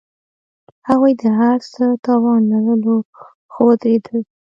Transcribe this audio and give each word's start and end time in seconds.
هغوی 0.87 1.13
د 1.21 1.23
هر 1.39 1.57
څه 1.73 1.85
توان 2.05 2.41
لرلو، 2.51 2.97
خو 3.51 3.61
ودریدل. 3.67 4.21